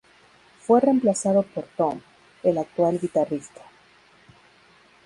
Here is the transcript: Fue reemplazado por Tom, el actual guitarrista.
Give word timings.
Fue 0.65 0.79
reemplazado 0.81 1.43
por 1.43 1.65
Tom, 1.77 1.99
el 2.41 2.57
actual 2.57 2.97
guitarrista. 2.99 3.61